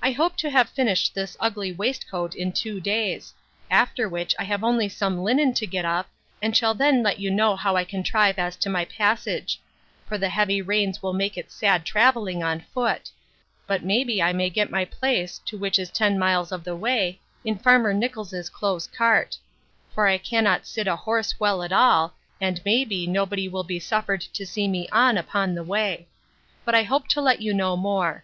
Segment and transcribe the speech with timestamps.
[0.00, 3.34] I hope to have finished this ugly waistcoat in two days;
[3.72, 6.08] after which I have only some linen to get up,
[6.40, 9.60] and shall then let you know how I contrive as to my passage;
[10.06, 13.10] for the heavy rains will make it sad travelling on foot:
[13.66, 16.76] but may be I may get a place to which is ten miles of the
[16.76, 19.38] way, in farmer Nichols's close cart;
[19.92, 23.80] for I can't sit a horse well at all, and may be nobody will be
[23.80, 26.06] suffered to see me on upon the way.
[26.64, 28.22] But I hope to let you know more.